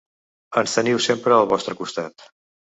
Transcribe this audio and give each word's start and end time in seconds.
Ens 0.61 0.73
teniu 0.77 1.01
sempre 1.09 1.35
al 1.37 1.45
vostre 1.53 1.77
costat. 1.83 2.27